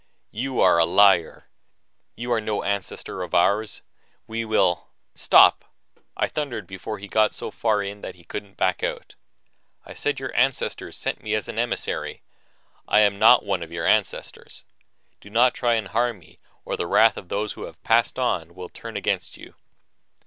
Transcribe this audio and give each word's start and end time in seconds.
"You 0.31 0.59
are 0.61 0.79
a 0.79 0.83
liar! 0.85 1.45
You 2.15 2.31
are 2.31 2.41
no 2.41 2.63
ancestor 2.63 3.21
of 3.21 3.35
ours! 3.35 3.83
We 4.25 4.43
will" 4.43 4.87
"Stop!" 5.13 5.63
I 6.17 6.27
thundered 6.27 6.65
before 6.65 6.97
he 6.97 7.07
got 7.07 7.33
so 7.35 7.51
far 7.51 7.83
in 7.83 8.01
that 8.01 8.15
he 8.15 8.23
couldn't 8.23 8.57
back 8.57 8.81
out. 8.81 9.13
"I 9.85 9.93
said 9.93 10.19
your 10.19 10.35
ancestors 10.35 10.97
sent 10.97 11.21
me 11.21 11.35
as 11.35 11.47
emissary 11.47 12.23
I 12.87 13.01
am 13.01 13.19
not 13.19 13.45
one 13.45 13.61
of 13.61 13.71
your 13.71 13.85
ancestors. 13.85 14.63
Do 15.19 15.29
not 15.29 15.53
try 15.53 15.79
to 15.79 15.87
harm 15.89 16.17
me 16.17 16.39
or 16.65 16.75
the 16.75 16.87
wrath 16.87 17.15
of 17.15 17.29
those 17.29 17.53
who 17.53 17.65
have 17.65 17.79
Passed 17.83 18.17
On 18.17 18.55
will 18.55 18.69
turn 18.69 18.97
against 18.97 19.37
you." 19.37 19.53